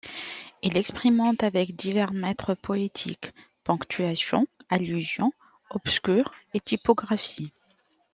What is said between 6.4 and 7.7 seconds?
et typographie.